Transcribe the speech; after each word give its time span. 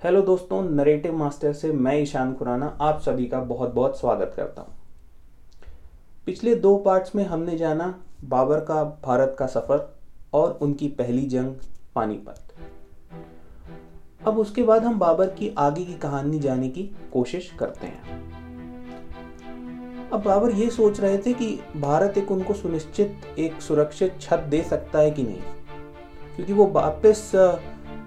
Hello 0.00 0.20
दोस्तों, 0.22 0.62
narrative 0.70 1.14
master 1.16 1.52
से 1.52 1.70
मैं 1.72 1.94
ईशान 1.98 2.32
खुराना 2.34 2.66
आप 2.80 2.98
सभी 3.00 3.26
का 3.26 3.38
बहुत 3.42 3.72
बहुत 3.74 3.98
स्वागत 4.00 4.32
करता 4.36 4.62
हूँ। 4.62 4.74
पिछले 6.26 6.54
दो 6.54 6.76
पार्ट्स 6.76 7.14
में 7.16 7.24
हमने 7.24 7.56
जाना 7.56 7.86
बाबर 8.24 8.60
का, 8.60 8.82
भारत 9.04 9.34
का 9.38 9.46
सफ़र 9.46 9.80
और 10.34 10.58
उनकी 10.62 10.88
पहली 10.88 11.22
जंग 11.26 11.54
पानीपत। 11.94 12.52
अब 14.26 14.38
उसके 14.38 14.62
बाद 14.62 14.84
हम 14.84 14.98
बाबर 14.98 15.30
की 15.30 15.52
आगे 15.58 15.84
की 15.84 15.94
कहानी 15.94 16.38
जाने 16.38 16.68
की 16.68 16.82
कोशिश 17.12 17.50
करते 17.58 17.86
हैं। 17.86 18.20
अब 20.10 20.22
बाबर 20.22 20.50
ये 20.52 20.68
सोच 20.70 21.00
रहे 21.00 21.18
थे 21.18 21.32
कि 21.32 21.48
भारत 21.76 22.18
एक 22.18 22.30
उनको 22.30 22.54
सुनिश्चित, 22.54 23.16
एक 23.38 23.60
सुरक्षित 23.60 24.20
छत 24.20 24.46
दे 24.50 24.62
सकता 24.62 24.98
है 24.98 25.10
कि 25.10 25.22
नहीं, 25.22 25.40
क्योंकि 26.36 26.52
वो 26.52 26.66
वापस 26.72 27.30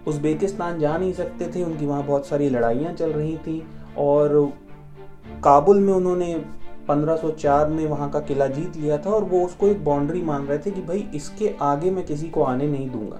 उज़्बेकिस्तान 0.09 0.79
जा 0.79 0.97
नहीं 0.97 1.13
सकते 1.13 1.51
थे, 1.55 1.63
उनकी 1.63 1.85
वहाँ 1.85 2.03
बहुत 2.05 2.27
सारी 2.27 2.49
लड़ाइयाँ 2.49 2.93
चल 2.93 3.11
रही 3.11 3.37
थी 3.37 3.61
और 3.97 4.53
काबुल 5.43 5.79
में 5.79 5.93
उन्होंने 5.93 6.33
1504 6.89 7.67
में 7.69 7.85
वहाँ 7.87 8.09
का 8.09 8.19
किला 8.21 8.47
जीत 8.47 8.77
लिया 8.77 8.97
था 8.97 9.09
और 9.09 9.23
वो 9.23 9.45
उसको 9.45 9.67
एक 9.67 9.83
बाउंड्री 9.85 10.21
मान 10.21 10.45
रहे 10.45 10.57
थे 10.57 10.71
कि 10.71 10.81
भाई 10.81 11.07
इसके 11.15 11.53
आगे 11.61 11.91
मैं 11.91 12.05
किसी 12.05 12.29
को 12.29 12.43
आने 12.43 12.67
नहीं 12.67 12.89
दूँगा। 12.89 13.19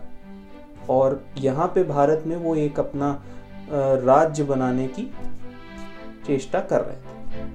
और 0.89 1.21
यहाँ 1.37 1.67
पे 1.75 1.83
भारत 1.83 2.23
में 2.27 2.35
वो 2.35 2.55
एक 2.55 2.79
अपना 2.79 3.11
राज्य 3.71 4.43
बनाने 4.43 4.87
की 4.89 5.11
चेष्टा 6.27 6.59
कर 6.61 6.81
रहे 6.81 6.95
थे। 6.95 7.47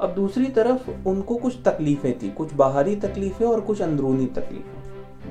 अब 0.00 0.14
दूसरी 0.14 0.46
तरफ़ 0.46 1.08
उनको 1.08 1.36
कुछ 1.36 1.58
तकलीफें 1.64 2.18
थी, 2.18 2.30
कुछ 2.30 2.54
बाहरी 2.54 2.96
तकलीफें 2.96 3.46
और 3.46 3.60
कुछ 3.60 3.82
अंदरूनी 3.82 4.26
तकलीफें। 4.28 4.82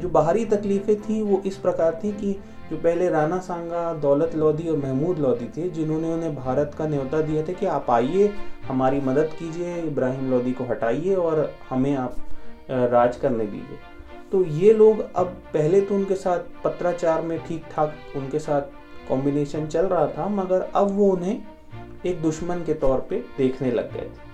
जो 0.01 0.09
बाहरी 0.09 0.45
तकलीफें 0.45 1.01
थी, 1.01 1.21
वो 1.21 1.41
इस 1.45 1.57
प्रकार 1.57 1.99
थी 2.03 2.11
कि 2.11 2.33
जो 2.69 2.77
पहले 2.77 3.09
राणा 3.09 3.37
सांगा, 3.39 3.93
दौलत 3.93 4.35
लोधी 4.35 4.67
और 4.69 4.77
महमूद 4.77 5.19
लोधी 5.19 5.47
थे, 5.57 5.69
जिन्होंने 5.69 6.13
उन्हें 6.13 6.35
भारत 6.35 6.75
का 6.77 6.87
न्योता 6.87 7.21
दिया 7.21 7.43
था 7.43 7.53
कि 7.53 7.65
आप 7.65 7.89
आइए, 7.91 8.31
हमारी 8.67 8.99
मदद 9.01 9.29
कीजिए, 9.39 9.75
इब्राहिम 9.77 10.29
लोधी 10.31 10.51
को 10.51 10.63
हटाइए 10.63 11.15
और 11.15 11.49
हमें 11.69 11.95
आप 11.95 12.15
राज 12.69 13.17
करने 13.17 13.45
दीजिए। 13.45 13.77
तो 14.31 14.43
ये 14.45 14.73
लोग 14.73 14.99
अब 15.15 15.27
पहले 15.53 15.81
तो 15.81 15.95
उनके 15.95 16.15
साथ 16.15 16.39
पत्राचार 16.63 17.21
में 17.21 17.37
ठीक 17.45 17.65
ठाक 17.71 17.95
उनके 18.15 18.39
साथ 18.39 18.61
कॉम्बिनेशन 19.09 19.67
चल 19.67 19.85
रहा 19.85 20.07
था, 20.07 20.27
मगर 20.27 20.61
अब 20.75 20.91
वो 20.91 21.11
उन्हें 21.11 21.41
एक 22.05 22.21
दुश्मन 22.21 22.63
के 22.63 22.73
तौर 22.73 23.05
पे 23.09 23.23
देखने 23.37 23.71
लग 23.71 23.93
गए 23.93 24.01
थे। 24.01 24.31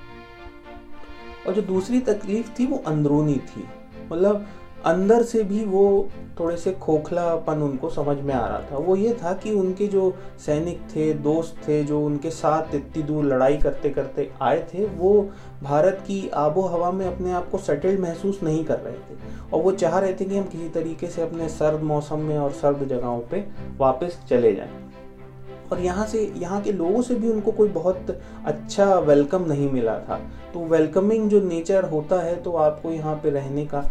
और 1.47 1.53
जो 1.53 1.61
दूसरी 1.63 1.99
तकलीफ़ 1.99 2.49
थी, 2.59 2.66
वो 2.66 2.83
अंदरूनी 2.88 3.35
थी। 3.35 3.63
मतलब 4.11 4.45
अंदर 4.85 5.23
से 5.23 5.44
भी 5.44 5.63
वो 5.66 6.09
थोड़े 6.39 6.58
से 6.58 6.72
खोखलापन 6.72 7.61
उनको 7.61 7.89
समझ 7.89 8.17
में 8.17 8.33
आ 8.33 8.45
रहा 8.47 8.59
था। 8.61 8.77
वो 8.77 8.95
ये 8.95 9.13
था 9.13 9.33
कि 9.33 9.52
उनके 9.52 9.88
जो 9.88 10.13
सैनिक 10.45 10.81
थे, 10.95 11.13
दोस्त 11.13 11.55
थे, 11.67 11.83
जो 11.83 12.02
उनके 12.02 12.30
साथ 12.30 12.75
इतनी 12.75 13.03
दूर 13.03 13.25
लड़ाई 13.25 13.57
करते 13.57 13.89
करते 13.89 14.30
आए 14.41 14.61
थे, 14.73 14.85
वो 14.85 15.30
भारत 15.63 16.03
की 16.07 16.30
आबो 16.30 16.61
हवा 16.61 16.91
में 16.91 17.05
अपने 17.05 17.31
आप 17.31 17.50
को 17.50 17.57
सेटल्ड 17.57 18.00
महसूस 18.00 18.39
नहीं 18.44 18.66
कर 18.66 18.80
रहे 18.80 18.94
थे। 18.94 19.17
और 19.53 19.61
वो 19.61 19.72
चाह 19.72 20.00
रहे 20.00 20.13
थे 20.13 20.25
कि 20.25 20.38
हम 20.38 20.45
किसी 20.45 20.69
तरीके 20.69 21.07
से 21.07 21.22
अपने 21.22 21.50
सर्द 21.50 21.81
मौसम 21.83 22.19
में 22.19 22.38
और 22.38 22.52
सर्द 22.52 22.88
जगहों 22.88 23.19
पे 23.22 23.45
वापस 23.77 24.19
चले 24.30 24.55
जाएँ। 24.55 24.72
और 25.72 25.80
यहाँ 25.80 26.05
से, 26.07 26.33
यहाँ 26.38 26.61
के 26.61 26.72
लोगों 26.72 27.02
से 27.02 27.16
भी 27.16 27.30
उनको 27.30 27.52
कोई 27.52 27.69
बहुत 27.69 28.19
अच्छा 28.45 28.94
वेलकम 28.95 29.45
नहीं 29.45 29.69
मिला 29.72 29.97
था। 30.00 30.19
तो 30.53 30.59
वेलकमिंग 30.59 31.30
जो 31.30 31.41
नेचर 31.41 31.83
होता 31.83 32.22
है 32.22 32.35
तो 32.35 32.52
आपको 32.52 32.91
यहाँ 32.91 33.16
पे 33.16 33.30
रहने 33.30 33.66
का 33.66 33.83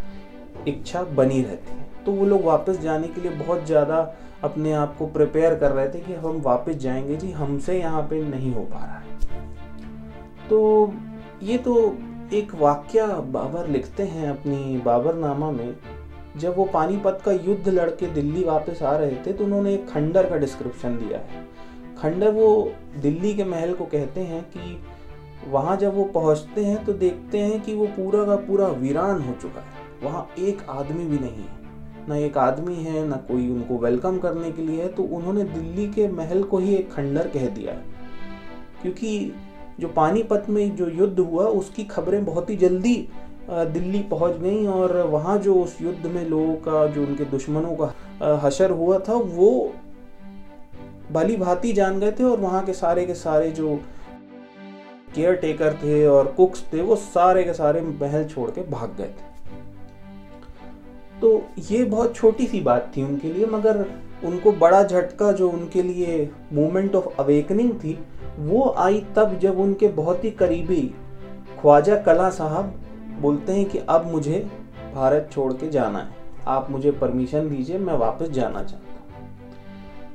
इच्छा 0.67 1.03
बनी 1.05 1.43
रहती 1.43 1.73
है। 1.73 1.87
तो 2.05 2.13
वो 2.13 2.25
लोग 2.27 2.45
वापस 2.45 2.79
जाने 2.81 3.09
के 3.09 3.21
लिए 3.21 3.31
बहुत 3.33 3.65
ज़्यादा 3.67 3.97
अपने 4.45 4.73
आप 4.73 4.97
को 4.99 5.07
प्रिपेयर 5.09 5.55
कर 5.55 5.71
रहे 5.71 5.89
थे 5.89 6.01
कि 6.01 6.15
हम 6.15 6.41
वापस 6.43 6.75
जाएँगे 6.77 7.17
जी, 7.17 7.31
हमसे 7.33 7.79
यहाँ 7.79 8.03
पे 8.03 8.23
नहीं 8.23 8.53
हो 8.55 8.63
पा 8.65 8.79
रहा 8.79 8.99
है। 8.99 9.17
तो 10.49 10.93
ये 11.43 11.59
तो 11.59 11.97
एक 12.33 12.55
वाक्य 12.55 13.07
बाबर 13.29 13.69
लिखते 13.69 14.03
हैं 14.05 14.29
अपनी 14.31 14.77
बाबरनामा 14.79 15.51
में। 15.51 15.75
जब 16.37 16.57
वो 16.57 16.65
पानीपत 16.65 17.21
का 17.25 17.33
युद्ध 17.33 17.69
लड़के 17.69 18.07
दिल्ली 18.07 18.45
वापस 18.45 18.83
आ 18.83 18.97
रहे 18.97 19.17
थे 19.27 19.33
तो 19.33 19.45
उन्होंने 19.45 19.75
एक 19.75 19.89
खंडर 19.89 20.29
का 20.31 20.37
डिस्क्रिप्शन 20.37 20.97
दिया 20.99 21.19
है। 21.21 21.47
खंडर 21.99 22.31
वो 22.31 22.73
दिल्ली 22.97 23.35
के 23.35 23.45
महल 23.45 23.73
को 23.75 23.85
कहते 23.87 24.21
हैं 24.23 24.43
कि 24.51 24.81
वहाँ 25.47 25.77
जब 25.77 25.95
वो 25.95 26.05
पहुँचते 26.05 26.65
हैं 26.65 26.85
तो 26.85 26.93
देखते 26.95 27.39
हैं 27.39 27.61
कि 27.63 27.75
वो 27.75 27.87
पूरा 27.89 28.25
का 28.25 28.37
पूरा 28.47 28.67
वीरान 28.69 29.23
हो 29.23 29.35
चुका 29.43 29.61
है। 29.61 29.78
वहाँ 30.03 30.29
एक 30.39 30.63
आदमी 30.71 31.05
भी 31.05 31.19
नहीं 31.19 31.43
है। 31.43 31.57
ना 32.09 32.17
एक 32.17 32.39
आदमी 32.39 32.75
है, 32.75 33.07
ना 33.07 33.17
कोई 33.29 33.49
उनको 33.51 33.79
वेलकम 33.79 34.19
करने 34.19 34.51
के 34.53 34.63
लिए 34.63 34.83
है 34.83 34.89
तो 34.89 35.03
उन्होंने 35.05 35.45
दिल्ली 35.45 35.87
के 35.89 36.09
महल 36.09 36.43
को 36.43 36.59
ही 36.59 36.75
एक 36.75 36.93
खंडर 36.93 37.29
कह 37.29 37.47
दिया 37.49 37.73
क्योंकि 38.83 39.33
जो 39.81 39.89
पानीपत 39.89 40.47
में 40.49 40.77
जो 40.77 40.89
युद्ध 40.89 41.19
हुआ, 41.19 41.45
उसकी 41.45 41.85
खबरें 41.87 42.25
बहुत 42.25 42.51
ही 42.51 42.57
जल्दी 42.57 42.97
दिल्ली 43.51 44.01
पहुँच 44.11 44.37
गई 44.37 44.67
और 44.67 44.97
वहाँ 45.09 45.37
जो 45.39 45.55
उस 45.55 45.77
युद्ध 45.83 46.07
में 46.07 46.25
लोगों 46.25 46.55
का, 46.57 46.87
जो 46.87 47.03
उनके 47.03 47.25
दुश्मनों 47.27 47.77
का 47.77 48.41
हशर 48.43 48.71
हुआ 48.71 48.99
था, 48.99 49.15
वो 49.15 49.73
भली 51.13 51.37
भांति 51.37 51.73
जान 51.73 52.01
गए 52.01 52.13
थे 52.13 52.25
और 52.25 52.41
वहाँ 52.41 52.65
के 52.65 52.73
सारे 52.75 53.05
के 53.07 53.15
सारे 53.15 53.51
जो 53.51 53.77
केयर 55.15 55.35
टेकर 55.37 55.75
थे 55.75 56.07
और 56.07 56.27
कुक्स 56.33 56.65
थे, 56.73 56.83
वो 56.83 56.97
सारे 56.97 57.45
के 57.45 57.53
सारे 57.55 57.81
महल 57.81 58.25
छोड़ 58.25 58.51
के 58.51 58.63
भाग 58.71 58.95
गए 58.99 59.05
थे। 59.07 59.37
तो 61.21 61.31
ये 61.71 61.85
बहुत 61.85 62.15
छोटी 62.17 62.47
सी 62.47 62.61
बात 62.61 62.93
थी 62.97 63.03
उनके 63.03 63.33
लिए, 63.33 63.47
मगर 63.47 63.85
उनको 64.25 64.53
बड़ा 64.53 64.83
झटका 64.83 65.31
जो 65.33 65.49
उनके 65.51 65.83
लिए 65.83 66.31
मोमेंट 66.53 66.95
ऑफ़ 66.95 67.21
अवेकनिंग 67.21 67.73
थी, 67.75 67.99
वो 68.39 68.69
आई 68.79 69.01
तब 69.17 69.39
जब 69.39 69.59
उनके 69.61 69.89
बहुत 69.89 70.25
ही 70.25 70.31
करीबी 70.31 70.83
ख्वाजा 71.61 71.97
कला 71.97 72.29
साहब 72.31 72.75
बोलते 73.21 73.53
हैं 73.53 73.65
कि 73.65 73.79
अब 73.79 74.07
मुझे 74.07 74.47
भारत 74.95 75.29
छोड़ 75.33 75.53
के 75.53 75.69
जाना 75.71 75.99
है। 75.99 76.17
आप 76.47 76.71
मुझे 76.71 76.91
परमिशन 76.91 77.49
दीजिए, 77.49 77.79
मैं 77.79 77.95
वापस 77.95 78.29
जाना 78.29 78.63
चाहता 78.63 78.85
हूँ। 78.85 78.87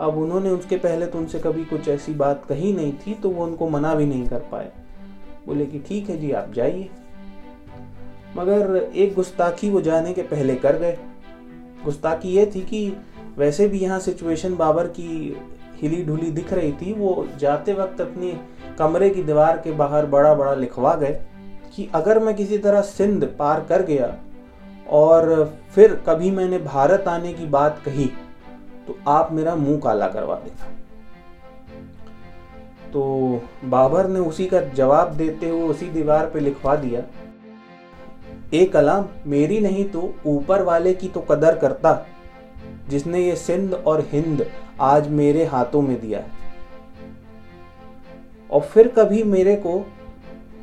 अब 0.02 0.18
उन्होंने 0.18 0.50
उसके 0.50 0.78
पहले 0.78 1.06
तो 1.06 1.20
उनसे 1.20 1.40
कभी 1.40 1.66
कुछ 1.66 1.88
ऐसी 1.88 2.14
बात 2.14 2.46
कही 2.46 2.74
नहीं 2.74 2.94
थी 2.97 3.14
तो 3.14 3.30
वो 3.30 3.44
उनको 3.44 3.70
मना 3.70 3.94
भी 3.96 4.06
नहीं 4.06 4.28
कर 4.28 4.40
पाए। 4.52 4.72
बोले 5.47 5.66
कि 5.66 5.80
ठीक 5.80 6.09
है 6.09 6.18
जी, 6.18 6.31
आप 6.31 6.52
जाइए। 6.53 6.90
मगर 8.35 8.75
एक 8.95 9.13
गुस्ताखी 9.16 9.69
वो 9.69 9.81
जाने 9.81 10.13
के 10.13 10.21
पहले 10.23 10.55
कर 10.55 10.77
गए। 10.77 10.97
गुस्ताखी 11.83 12.29
ये 12.29 12.45
थी 12.55 12.61
कि 12.61 12.85
वैसे 13.38 13.67
भी 13.67 13.79
यहाँ 13.79 13.99
सिचुएशन 13.99 14.55
बाबर 14.55 14.88
की 14.89 15.38
हिली 15.81 16.03
ढुली 16.05 16.31
दिख 16.31 16.53
रही 16.53 16.72
थी, 16.72 16.93
वो 16.93 17.27
जाते 17.39 17.73
वक्त 17.73 18.01
अपनी 18.01 18.33
कमरे 18.79 19.09
की 19.09 19.23
दीवार 19.23 19.57
के 19.57 19.72
बाहर 19.73 20.05
बड़ा 20.05 20.33
बड़ा 20.33 20.53
लिखवा 20.55 20.93
गए 20.95 21.19
कि 21.75 21.89
अगर 21.95 22.19
मैं 22.19 22.35
किसी 22.35 22.57
तरह 22.57 22.81
सिंध 22.81 23.25
पार 23.39 23.66
कर 23.69 23.81
गया 23.83 24.16
और 24.91 25.53
फिर 25.75 25.93
कभी 26.07 26.31
मैंने 26.31 26.57
भारत 26.59 27.07
आने 27.07 27.33
की 27.33 27.45
बात 27.47 27.81
कही 27.85 28.05
तो 28.88 28.97
आप 29.07 29.31
मेरा 29.31 29.55
मुँह 29.55 29.79
काला 29.79 30.07
करवा 30.07 30.35
देना। 30.35 30.72
तो 32.91 33.41
बाबर 33.66 34.07
ने 34.07 34.19
उसी 34.22 34.45
का 34.45 34.59
जवाब 34.72 35.13
देते 35.13 35.49
हुए 35.49 35.67
उसी 35.67 35.85
दीवार 35.89 36.29
पे 36.29 36.39
लिखवा 36.39 36.75
दिया। 36.75 37.01
ए 38.53 38.66
कलाम 38.66 39.06
मेरी 39.28 39.59
नहीं 39.59 39.84
तो 39.86 40.14
ऊपर 40.25 40.62
वाले 40.62 40.94
की 40.94 41.08
तो 41.08 41.22
कदर 41.22 41.58
करता, 41.58 42.06
जिसने 42.90 43.19
ये 43.19 43.36
सिंध 43.36 43.74
और 43.74 44.06
हिंद 44.12 44.46
आज 44.81 45.08
मेरे 45.12 45.46
हाथों 45.46 45.81
में 45.81 46.00
दिया 46.02 46.24
और 48.50 48.62
फिर 48.64 48.88
कभी 48.88 49.24
मेरे 49.25 49.56
को 49.56 49.80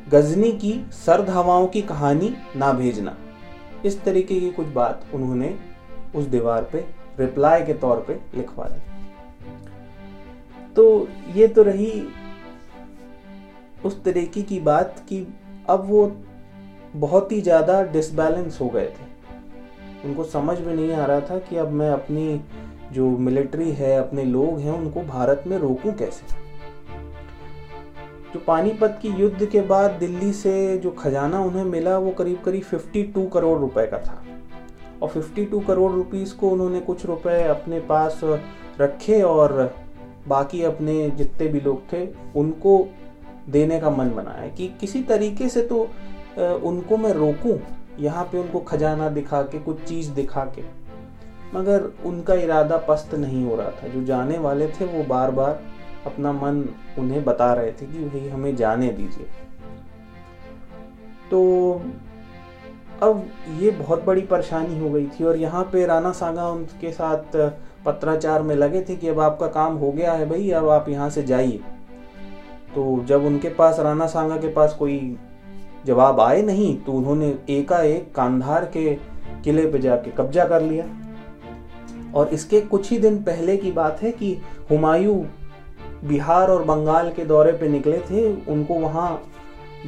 गजनी 0.09 0.53
की 0.53 0.73
सर्द 0.97 1.29
हवाओं 1.31 1.67
की 1.67 1.83
कहानी 1.83 2.35
ना 2.57 2.73
भेजना। 2.73 3.17
इस 3.85 4.03
तरीके 4.05 4.41
की 4.41 4.51
कुछ 4.51 4.67
बात 4.69 5.05
उन्होंने 5.15 5.55
उस 6.15 6.25
दीवार 6.27 6.63
पे, 6.73 6.85
रिप्लाई 7.19 7.65
के 7.65 7.75
तौर 7.75 8.05
पे 8.09 8.19
लिखवा 8.37 8.65
दी। 8.65 8.81
तो 10.77 11.09
ये 11.35 11.47
तो 11.49 11.63
रही 11.63 11.93
उस 13.85 14.03
तरीके 14.05 14.43
की 14.43 14.61
बात 14.61 15.05
कि 15.09 15.27
अब 15.69 15.85
वो 15.87 16.07
बहुत 16.97 17.33
ही 17.33 17.41
ज़्यादा 17.41 17.83
डिसबैलेंस 17.83 18.59
हो 18.61 18.69
गए 18.69 18.87
थे। 18.87 19.09
उनको 20.05 20.25
समझ 20.25 20.61
में 20.61 20.75
नहीं 20.75 20.93
आ 20.93 21.05
रहा 21.05 21.21
था 21.21 21.39
कि 21.39 21.57
अब 21.57 21.69
मैं 21.69 21.91
अपनी 21.91 22.41
जो 22.93 23.11
मिलिट्री 23.11 23.71
है, 23.71 23.97
अपने 23.99 24.25
लोग 24.25 24.59
हैं, 24.59 24.73
उनको 24.73 25.01
भारत 25.01 25.45
में 25.47 25.59
रोकूं 25.59 25.93
कैसे? 25.93 26.27
जो 28.35 28.41
पानीपत 28.41 28.99
की 29.03 29.09
युद्ध 29.09 29.47
के 29.47 29.61
बाद 29.61 29.91
दिल्ली 29.91 30.33
से 30.33 30.79
जो 30.79 30.91
खजाना 30.91 31.41
उन्हें 31.41 31.65
मिला, 31.65 31.99
वो 31.99 32.11
करीब 32.11 32.43
करीब 32.45 32.63
52 32.63 33.27
करोड़ 33.29 33.59
रुपए 33.59 33.87
का 33.87 33.99
था। 33.99 34.23
और 35.03 35.09
52 35.09 35.61
करोड़ 35.61 35.93
रुपीस 35.93 36.33
को 36.33 36.51
उन्होंने 36.51 36.81
कुछ 36.81 37.07
रुपए 37.07 37.43
अपने 37.43 37.81
पास 37.81 38.21
रखे 38.81 39.23
और 39.23 39.75
बाकी 40.29 40.63
अपने 40.63 41.11
जितने 41.11 41.49
भी 41.49 41.61
लोग 41.61 41.93
थे, 41.93 42.09
उनको 42.37 42.89
देने 43.49 43.81
का 43.81 43.91
मन 43.91 44.11
बनाया 44.11 44.49
कि 44.49 44.69
किसी 44.81 45.03
तरीके 45.03 45.49
से 45.49 45.63
तो 45.63 45.89
उनको 46.41 46.97
मैं 46.97 47.13
रोकूं? 47.13 47.59
यहाँ 47.99 48.25
पे 48.25 48.39
उनको 48.39 48.59
खजाना 48.59 49.09
दिखा 49.09 49.43
के, 49.43 49.59
कुछ 49.59 49.83
चीज़ 49.83 50.11
दिखा 50.11 50.45
के। 50.45 50.63
मगर 51.55 51.93
उनका 52.07 52.35
इरादा 52.35 52.77
पस्त 52.77 53.15
नहीं 53.15 53.45
हो 53.45 53.57
रहा 53.57 53.71
था। 53.71 53.89
जो 53.89 54.05
जाने 54.05 54.39
वाले 54.39 54.69
थे, 54.69 54.85
वो 54.85 55.05
बार 55.05 55.31
बार 55.31 55.63
अपना 56.07 56.33
मन 56.33 56.69
उन्हें 56.99 57.25
बता 57.25 57.53
रहे 57.53 57.73
थे 57.73 57.87
कि 57.87 58.05
भाई, 58.05 58.29
हमें 58.29 58.57
जाने 58.57 58.89
दीजिए। 58.89 59.27
तो 61.31 61.41
अब 63.03 63.25
ये 63.59 63.71
बहुत 63.71 64.05
बड़ी 64.05 64.21
परेशानी 64.21 64.79
हो 64.79 64.91
गई 64.91 65.07
थी 65.07 65.25
और 65.25 65.37
यहाँ 65.37 65.65
पे 65.65 65.87
राणा 65.87 66.13
सांगा 66.13 66.49
उनके 66.49 66.93
साथ 66.93 67.37
पत्राचार 67.87 68.43
में 68.43 68.55
लगे 68.55 68.83
थे 68.83 68.97
कि 68.97 69.09
अब 69.09 69.21
आपका 69.21 69.47
काम 69.47 69.77
हो 69.77 69.93
गया 69.93 70.13
है 70.13 70.29
भाई, 70.29 70.51
अब 70.51 70.69
आप 70.69 70.89
यहाँ 70.89 71.11
से 71.11 71.23
जाइए। 71.23 71.61
तो 72.75 73.05
जब 73.05 73.25
उनके 73.25 73.49
पास, 73.49 73.79
राणा 73.79 74.07
सांगा 74.07 74.37
के 74.37 74.49
पास 74.49 74.75
कोई 74.75 75.19
जवाब 75.87 76.21
आए 76.21 76.43
नहीं 76.43 76.75
तो 76.77 76.93
उन्होंने 76.93 77.29
एकाएक 77.51 78.13
कांधार 78.15 78.65
के 78.67 78.95
किले 79.45 79.67
पे 79.67 79.79
जाके 79.79 80.11
कब्जा 80.13 80.45
कर 80.45 80.63
लिया। 80.63 80.85
और 82.15 82.29
इसके 82.29 82.61
कुछ 82.63 82.91
ही 82.91 82.99
दिन 82.99 83.23
पहले 83.23 83.57
की 83.57 83.73
बात 83.73 84.03
है 84.03 84.11
कि 84.13 84.37
हुमायूं 84.71 85.23
बिहार 86.05 86.51
और 86.51 86.65
बंगाल 86.65 87.11
के 87.13 87.25
दौरे 87.25 87.53
पे 87.53 87.69
निकले 87.69 87.99
थे, 88.01 88.33
उनको 88.45 88.75
वहाँ 88.75 89.23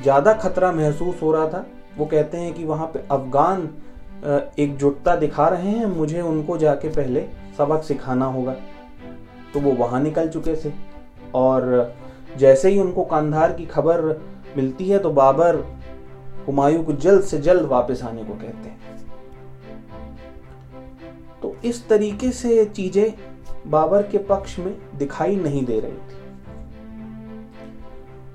ज़्यादा 0.02 0.32
खतरा 0.34 0.72
महसूस 0.72 1.22
हो 1.22 1.32
रहा 1.32 1.48
था। 1.48 1.64
वो 1.98 2.06
कहते 2.06 2.38
हैं 2.38 2.52
कि 2.54 2.64
वहाँ 2.64 2.86
पे 2.86 2.98
अफगान 3.10 3.68
एकजुटता 4.58 5.14
दिखा 5.16 5.48
रहे 5.48 5.70
हैं, 5.70 5.86
मुझे 5.88 6.20
उनको 6.20 6.56
जाके 6.58 6.88
पहले 6.90 7.26
सबक 7.58 7.82
सिखाना 7.82 8.26
होगा। 8.26 8.54
तो 9.54 9.60
वो 9.60 9.72
वहाँ 9.74 10.00
निकल 10.00 10.28
चुके 10.28 10.54
थे। 10.56 10.72
और 11.34 11.94
जैसे 12.38 12.68
ही 12.68 12.78
उनको 12.78 13.04
कांधार 13.04 13.52
की 13.52 13.66
खबर 13.66 14.20
मिलती 14.56 14.88
है 14.88 14.98
तो 14.98 15.10
बाबर 15.12 15.56
हुमायूं 16.46 16.82
को 16.84 16.92
जल्द 16.94 17.22
से 17.22 17.38
जल्द 17.40 17.66
वापस 17.68 18.02
आने 18.02 18.24
को 18.24 18.34
कहते 18.34 18.68
हैं। 18.68 18.78
तो 21.42 21.54
इस 21.64 21.86
तरीके 21.88 22.30
से 22.32 22.64
चीज़ें 22.66 23.14
बाबर 23.66 24.02
के 24.02 24.18
पक्ष 24.26 24.58
में 24.58 24.74
दिखाई 24.98 25.36
नहीं 25.36 25.64
दे 25.64 25.80
रही 25.80 25.92
थी। 25.92 26.20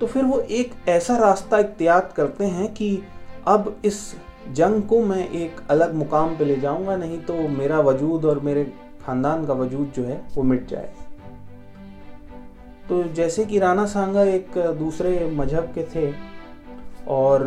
तो 0.00 0.06
फिर 0.06 0.24
वो 0.24 0.38
एक 0.40 0.72
ऐसा 0.88 1.16
रास्ता 1.16 1.58
इख्तियार 1.58 2.12
करते 2.16 2.44
हैं 2.46 2.72
कि 2.74 3.02
अब 3.46 3.74
इस 3.84 4.14
जंग 4.52 4.82
को 4.82 5.00
मैं 5.02 5.28
एक 5.30 5.60
अलग 5.70 5.94
मुकाम 5.94 6.36
पे 6.36 6.44
ले 6.44 6.56
जाऊँगा, 6.56 6.96
नहीं 6.96 7.18
तो 7.20 7.34
मेरा 7.48 7.80
वजूद 7.80 8.24
और 8.24 8.40
मेरे 8.40 8.64
खानदान 9.06 9.46
का 9.46 9.54
वजूद 9.54 9.92
जो 9.96 10.04
है 10.04 10.20
वो 10.34 10.42
मिट 10.42 10.66
जाए। 10.68 10.92
तो 12.88 13.02
जैसे 13.14 13.44
कि 13.44 13.58
राणा 13.58 13.84
सांगा 13.86 14.22
एक 14.24 14.58
दूसरे 14.78 15.30
मज़हब 15.30 15.72
के 15.74 15.82
थे 15.94 16.12
और 17.08 17.42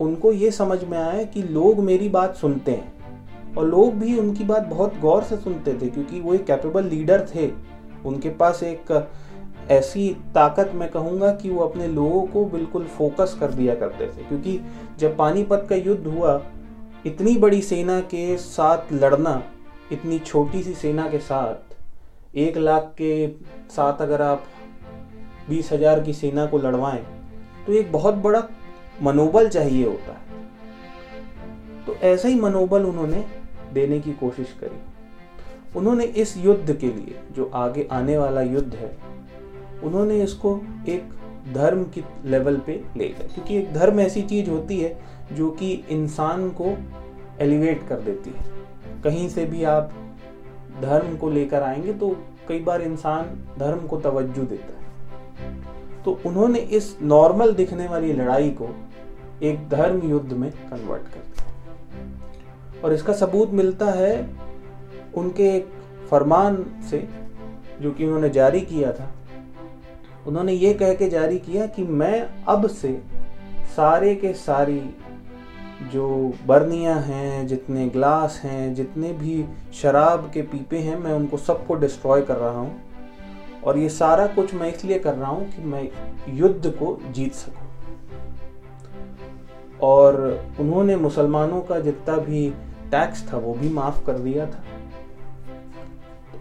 उनको 0.00 0.32
ये 0.32 0.50
समझ 0.50 0.82
में 0.84 0.98
आया 0.98 1.22
कि 1.24 1.42
लोग 1.42 1.80
मेरी 1.80 2.08
बात 2.08 2.36
सुनते 2.36 2.72
हैं। 2.72 3.54
और 3.54 3.66
लोग 3.66 3.94
भी 3.94 4.18
उनकी 4.18 4.44
बात 4.44 4.66
बहुत 4.66 4.98
गौर 5.00 5.22
से 5.22 5.36
सुनते 5.36 5.72
थे, 5.72 5.86
क्योंकि 5.86 6.20
वो 6.20 6.34
एक 6.34 6.44
कैपेबल 6.46 6.84
लीडर 6.84 7.26
थे। 7.34 7.50
उनके 8.06 8.30
पास 8.30 8.62
एक 8.62 9.08
ऐसी 9.70 10.08
ताकत 10.34 10.70
मैं 10.74 10.88
कहूँगा 10.90 11.32
कि 11.32 11.50
वो 11.50 11.64
अपने 11.64 11.86
लोगों 11.88 12.22
को 12.26 12.44
बिल्कुल 12.46 12.84
फोकस 12.88 13.36
कर 13.40 13.52
दिया 13.52 13.74
करते 13.74 14.06
थे। 14.06 14.24
क्योंकि 14.24 14.60
जब 14.98 15.16
पानीपत 15.16 15.66
का 15.70 15.76
युद्ध 15.76 16.06
हुआ, 16.06 16.40
इतनी 17.06 17.36
बड़ी 17.36 17.60
सेना 17.62 18.00
के 18.02 18.36
साथ 18.36 18.92
लड़ना, 18.92 19.42
इतनी 19.92 20.18
छोटी 20.18 20.62
सी 20.62 20.74
सेना 20.74 21.08
के 21.08 21.18
साथ, 21.18 21.74
एक 22.36 22.56
लाख 22.58 22.92
के 22.98 23.28
साथ 23.70 24.00
अगर 24.02 24.22
आप 24.22 24.44
बीस 25.48 25.72
हज़ार 25.72 26.00
की 26.00 26.12
सेना 26.12 26.46
को 26.46 26.58
लड़वाएँ 26.58 27.04
तो 27.66 27.72
एक 27.72 27.92
बहुत 27.92 28.14
बड़ा 28.16 28.40
मनोबल 29.02 29.48
चाहिए 29.48 29.86
होता 29.86 30.12
है। 30.12 30.28
तो 31.86 31.94
ऐसा 31.94 32.28
ही 32.28 32.40
मनोबल 32.40 32.82
उन्होंने 32.82 33.24
देने 33.72 34.00
की 34.00 34.12
कोशिश 34.12 34.56
करी। 34.60 34.78
उन्होंने 35.78 36.04
इस 36.04 36.36
युद्ध 36.36 36.76
के 36.76 36.86
लिए, 36.86 37.18
जो 37.32 37.50
आगे 37.54 37.88
आने 37.92 38.18
वाला 38.18 38.42
युद्ध 38.42 38.74
है, 38.74 38.98
उन्होंने 39.82 40.22
इसको 40.22 40.60
एक 40.88 41.04
धर्म 41.54 41.84
की 41.84 42.04
लेवल 42.24 42.56
पे 42.56 42.84
ले 42.96 43.08
गए। 43.08 43.28
क्योंकि 43.34 43.56
एक 43.56 43.74
धर्म 43.74 44.00
ऐसी 44.00 44.22
चीज़ 44.22 44.50
होती 44.50 44.80
है, 44.80 45.02
जो 45.32 45.50
कि 45.50 45.84
इंसान 45.90 46.50
को 46.50 46.78
एलिवेट 47.40 47.88
कर 47.88 47.96
देती 47.96 48.30
है। 48.30 48.44
कहीं 49.02 49.28
से 49.28 49.44
भी 49.44 49.64
आप 49.64 49.92
धर्म 50.82 51.16
को 51.16 51.30
लेकर 51.30 51.62
आएँगे 51.62 51.92
तो 51.92 52.16
कई 52.48 52.58
बार 52.58 52.82
इंसान 52.82 53.24
धर्म 53.58 53.86
को 53.86 54.00
तवज्जो 54.00 54.42
देता 54.42 54.78
है। 54.78 54.88
तो 56.04 56.20
उन्होंने 56.26 56.58
इस 56.58 56.98
नॉर्मल 57.02 57.52
दिखने 57.52 57.88
वाली 57.88 58.12
लड़ाई 58.12 58.50
को 58.50 58.76
एक 59.42 59.68
धर्म 59.68 60.00
युद्ध 60.10 60.32
में 60.32 60.50
कन्वर्ट 60.50 61.02
कर 61.04 61.20
दिया 61.20 62.82
और 62.82 62.92
इसका 62.92 63.12
सबूत 63.12 63.50
मिलता 63.50 63.90
है 63.90 64.14
उनके 65.16 65.48
एक 65.56 65.68
फरमान 66.10 66.64
से, 66.90 67.08
जो 67.80 67.90
कि 67.90 68.04
उन्होंने 68.04 68.30
जारी 68.30 68.60
किया 68.60 68.92
था। 68.92 69.10
उन्होंने 70.26 70.52
ये 70.52 70.72
कह 70.74 70.94
के 70.94 71.08
जारी 71.08 71.38
किया 71.38 71.66
कि 71.66 71.82
मैं 71.82 72.28
अब 72.48 72.66
से 72.68 72.92
सारे 73.76 74.14
के 74.14 74.32
सारी 74.32 74.80
जो 75.92 76.34
बर्नियाँ 76.46 76.98
हैं, 77.00 77.46
जितने 77.46 77.86
ग्लास 77.88 78.40
हैं, 78.44 78.74
जितने 78.74 79.12
भी 79.12 79.44
शराब 79.72 80.30
के 80.34 80.42
पीपे 80.42 80.78
हैं, 80.78 80.98
मैं 80.98 81.12
उनको 81.12 81.36
सबको 81.36 81.74
डिस्ट्रॉय 81.74 82.22
कर 82.22 82.36
रहा 82.36 82.58
हूँ। 82.58 83.62
और 83.64 83.78
ये 83.78 83.88
सारा 83.88 84.26
कुछ 84.26 84.54
मैं 84.54 84.72
इसलिए 84.74 84.98
कर 84.98 85.14
रहा 85.14 85.30
हूँ 85.30 85.50
कि 85.50 85.62
मैं 85.62 85.88
युद्ध 86.34 86.70
को 86.70 86.98
जीत 87.10 87.34
सकूँ। 87.34 87.67
और 89.82 90.16
उन्होंने 90.60 90.96
मुसलमानों 90.96 91.60
का 91.60 91.80
जितना 91.80 92.16
भी 92.16 92.50
टैक्स 92.90 93.32
था, 93.32 93.36
वो 93.36 93.54
भी 93.54 93.68
माफ़ 93.68 94.04
कर 94.06 94.18
दिया 94.18 94.46
था। 94.46 94.64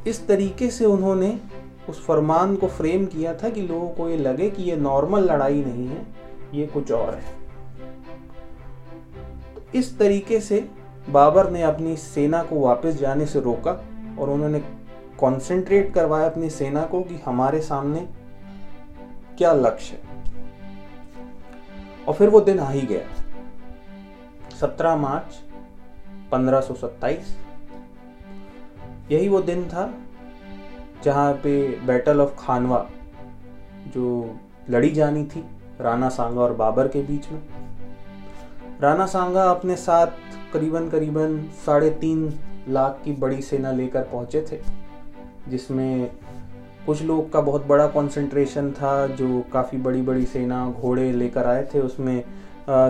इस 0.08 0.28
तरीके 0.28 0.70
से 0.70 0.86
उन्होंने 0.86 1.40
उस 1.90 2.06
फरमान 2.06 2.56
को 2.56 2.68
फ्रेम 2.68 3.06
किया 3.06 3.34
था 3.34 3.50
कि 3.50 3.62
लोगों 3.62 3.90
को 3.90 4.10
ये 4.10 4.18
लगे 4.18 4.50
कि 4.50 4.64
ये 4.64 4.76
नॉर्मल 4.76 5.24
लड़ाई 5.24 5.66
नहीं 5.66 5.88
है, 5.88 6.06
ये 6.54 6.66
कुछ 6.66 6.92
और 6.92 7.14
है। 7.14 7.36
तो 9.56 9.62
इस 9.76 10.00
तरीके 10.00 10.40
से 10.40 10.70
बाबर 11.10 11.50
ने 11.52 11.64
अपनी 11.64 11.98
सेना 11.98 12.44
को 12.44 12.60
वापस 12.60 12.94
जाने 12.94 13.26
से 13.26 13.40
रोका 13.40 13.72
और 14.20 14.30
उन्होंने 14.30 14.60
कंसंट्रेट 15.20 15.94
करवाया 15.94 16.26
अपनी 16.26 16.50
सेना 16.50 16.84
को 16.86 17.02
कि 17.02 17.22
हमारे 17.26 17.62
सामने 17.62 18.08
क्या 19.38 19.54
लक्ष्य 19.54 19.96
है। 19.96 20.02
और 22.08 22.14
फिर 22.14 22.30
वो 22.30 22.40
दिन 22.42 22.60
आ 22.60 22.70
ही 22.70 22.82
गया। 22.82 23.17
17 24.58 24.96
मार्च 24.98 25.36
1527 26.32 27.36
यही 29.12 29.28
वो 29.30 29.42
दिन 29.42 29.68
था 29.70 29.90
जहाँ 31.04 31.34
पे 31.34 31.58
बैटल 31.88 32.22
ऑफ़ 32.22 32.36
खानवा 32.40 32.86
जो 33.88 34.06
लड़ी 34.70 34.90
जानी 34.92 35.24
थी 35.26 35.44
राणा 35.82 36.10
सांगा 36.10 36.42
और 36.42 36.54
बाबर 36.54 36.88
के 36.88 37.02
बीच 37.02 37.30
में। 37.32 37.42
राणा 38.82 39.06
सांगा 39.06 39.44
अपने 39.44 39.76
साथ 39.76 40.08
करीबन 40.54 40.90
करीबन 40.90 41.38
साढ़े 41.66 41.90
तीन 42.02 42.34
लाख 42.70 43.02
की 43.06 43.12
बड़ी 43.14 43.42
सेना 43.42 43.72
लेकर 43.72 44.02
पहुँचे 44.04 44.42
थे, 44.52 44.60
जिसमें 45.48 46.12
कुछ 46.86 47.02
लोग 47.02 47.32
का 47.32 47.42
बहुत 47.42 47.66
बड़ा 47.66 47.88
कंसंट्रेशन 47.88 48.72
था, 48.72 49.08
जो 49.08 49.44
काफ़ी 49.54 49.78
बड़ी 49.78 50.02
बड़ी 50.02 50.26
सेना 50.26 50.66
घोड़े 50.72 51.12
लेकर 51.12 51.46
आए 51.46 51.64
थे। 51.74 51.80
उसमें 51.80 52.24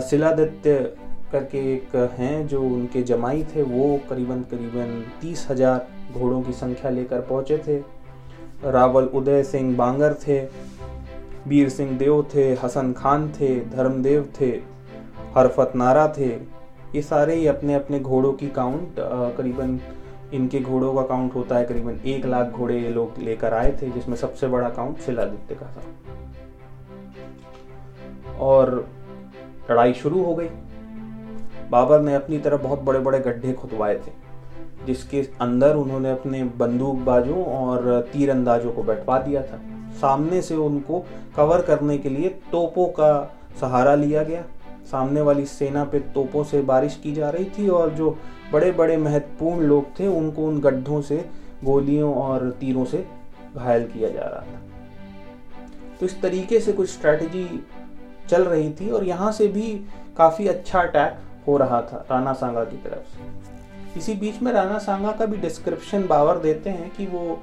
शिलादित्य 0.02 0.96
करके 1.32 1.58
एक 1.74 1.96
हैं 2.20 2.48
जो 2.48 2.62
उनके 2.64 3.02
जमाई 3.04 3.44
थे, 3.46 3.62
वो 3.64 4.00
करीबन 4.10 4.42
करीबन 4.52 5.04
तीस 5.22 5.48
हज़ार 5.50 5.88
घोड़ों 6.14 6.42
की 6.42 6.54
संख्या 6.54 6.92
लेकर 6.92 7.22
पहुँचे 7.24 7.58
थे। 7.68 7.78
रावल 8.64 9.06
उदय 9.14 9.44
सिंह 9.44 9.76
बांगर 9.78 10.14
थे 10.28 10.40
वीर 11.48 11.70
सिंह 11.70 11.98
देव 11.98 12.22
थे, 12.34 12.54
हसन 12.56 12.94
खान 12.94 13.30
थे, 13.32 13.60
धर्मदेव 13.68 14.30
थे, 14.40 14.50
हरफत 15.36 15.72
नारा 15.76 16.08
थे। 16.18 16.30
ये 16.96 17.02
सारे 17.04 17.36
ही 17.36 17.48
अपने 17.48 17.74
अपने 17.74 18.00
घोड़ों 18.00 18.34
की 18.34 18.48
काउंट 18.52 18.96
करीबन 19.38 19.80
इनके 20.34 20.60
घोड़ों 20.60 20.94
का 20.96 21.02
काउंट 21.06 21.36
होता 21.36 21.58
है 21.58 21.66
करीबन 21.66 22.00
एक 22.06 22.26
लाख 22.26 22.48
घोड़े 22.48 22.80
ये 22.80 22.90
लोग 22.90 23.20
लेकर 23.20 23.54
आए 23.54 23.72
थे, 23.82 23.90
जिसमें 23.90 24.16
सबसे 24.18 24.48
बड़ा 24.48 24.70
काउंट 24.70 25.00
शिलादित्य 25.00 25.56
का 25.56 25.66
था। 25.68 25.84
और 28.40 28.88
लड़ाई 29.72 29.94
शुरू 29.94 30.24
हो 30.24 30.34
गई। 30.36 30.50
बाबर 31.70 32.02
ने 32.02 32.14
अपनी 32.16 32.38
तरफ़ 32.40 32.62
बहुत 32.62 32.82
बड़े 32.82 33.00
बड़े 33.00 33.20
गड्ढे 33.20 33.54
खुदवाए 33.54 33.96
थे, 33.98 34.12
जिसके 34.86 35.22
अंदर 35.42 35.76
उन्होंने 35.76 36.12
अपने 36.12 36.44
बंदूकबाजों 36.58 37.44
और 37.46 38.10
तीरंदाजों 38.14 38.72
को 38.72 38.84
बैठवा 38.84 39.20
दिया 39.20 39.42
था। 39.42 39.60
सामने 40.02 40.42
से 40.42 40.56
उनको 40.58 41.00
कवर 41.36 41.62
करने 41.62 41.98
के 41.98 42.10
लिए 42.10 42.30
तोपों 42.52 42.88
का 42.90 43.10
सहारा 43.62 43.96
लिया 43.96 44.24
गया। 44.24 44.44
सामने 44.92 45.22
वाली 45.22 45.46
सेना 45.46 45.84
पे 45.84 46.00
तोपों 46.14 46.44
से 46.44 46.62
बारिश 46.64 47.00
की 47.04 47.14
जा 47.14 47.30
रही 47.30 47.46
थी 47.58 47.68
और 47.70 47.90
जो 47.90 48.18
बड़े 48.54 48.72
बड़े 48.72 48.98
महत्वपूर्ण 48.98 49.62
लोग 49.62 49.86
थे, 50.00 50.08
उनको 50.08 50.46
उन 50.48 50.60
गड्ढों 50.62 51.02
से, 51.02 51.18
गोलियों 51.64 52.14
और 52.16 52.50
तीरों 52.60 52.86
से 52.86 53.06
घायल 53.56 53.88
किया 53.88 54.10
जा 54.10 54.22
रहा 54.22 54.42
था। 54.42 54.62
तो 56.00 56.06
इस 56.06 56.22
तरीके 56.22 56.60
से 56.60 56.74
कुछ 56.74 56.90
स्ट्रैटेजी 56.90 57.64
चल 58.30 58.44
रही 58.44 58.70
थी 58.72 58.90
और 58.90 59.04
यहाँ 59.04 59.32
से 59.32 59.48
भी 59.48 59.72
काफ़ी 60.18 60.48
अच्छा 60.48 60.82
अटैक 60.82 61.18
हो 61.48 61.58
रहा 61.58 61.82
था, 61.82 62.06
राणा 62.12 62.34
सांगा 62.34 62.64
की 62.64 62.78
तरफ़ 62.78 63.14
से। 63.14 64.00
इसी 64.00 64.14
बीच 64.14 64.42
में 64.42 64.52
राणा 64.52 64.78
सांगा 64.78 65.12
का 65.12 65.26
भी 65.26 65.38
डिस्क्रिप्शन 65.38 66.08
बाबर 66.08 66.38
देते 66.38 66.70
हैं 66.70 66.90
कि 66.96 67.06
वो 67.06 67.40